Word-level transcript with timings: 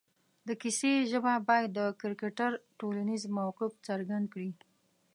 د 0.47 0.49
کیسې 0.61 0.91
ژبه 1.11 1.33
باید 1.49 1.69
د 1.79 1.81
کرکټر 2.01 2.51
ټولنیز 2.79 3.23
موقف 3.37 3.71
څرګند 3.87 4.25
کړي 4.33 4.51